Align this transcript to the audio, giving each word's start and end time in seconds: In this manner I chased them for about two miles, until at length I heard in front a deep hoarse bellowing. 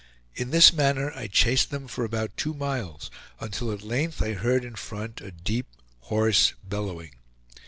In 0.33 0.49
this 0.49 0.73
manner 0.73 1.11
I 1.13 1.27
chased 1.27 1.69
them 1.69 1.87
for 1.87 2.03
about 2.03 2.35
two 2.35 2.55
miles, 2.55 3.11
until 3.39 3.71
at 3.71 3.83
length 3.83 4.19
I 4.19 4.33
heard 4.33 4.65
in 4.65 4.73
front 4.75 5.21
a 5.21 5.29
deep 5.29 5.67
hoarse 5.99 6.53
bellowing. 6.67 7.11